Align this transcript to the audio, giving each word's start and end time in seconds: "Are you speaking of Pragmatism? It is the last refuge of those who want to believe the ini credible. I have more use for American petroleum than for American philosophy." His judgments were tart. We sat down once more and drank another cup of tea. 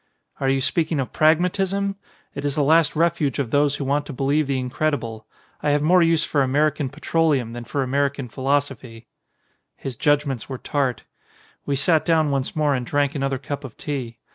"Are 0.39 0.49
you 0.49 0.61
speaking 0.61 0.99
of 0.99 1.13
Pragmatism? 1.13 1.95
It 2.33 2.43
is 2.43 2.55
the 2.55 2.63
last 2.63 2.95
refuge 2.95 3.37
of 3.37 3.51
those 3.51 3.75
who 3.75 3.83
want 3.85 4.07
to 4.07 4.13
believe 4.13 4.47
the 4.47 4.57
ini 4.59 4.71
credible. 4.71 5.27
I 5.61 5.69
have 5.69 5.83
more 5.83 6.01
use 6.01 6.23
for 6.23 6.41
American 6.41 6.89
petroleum 6.89 7.53
than 7.53 7.65
for 7.65 7.83
American 7.83 8.27
philosophy." 8.27 9.05
His 9.77 9.95
judgments 9.95 10.49
were 10.49 10.57
tart. 10.57 11.03
We 11.67 11.75
sat 11.75 12.03
down 12.03 12.31
once 12.31 12.55
more 12.55 12.73
and 12.73 12.83
drank 12.83 13.13
another 13.13 13.37
cup 13.37 13.63
of 13.63 13.77
tea. 13.77 14.17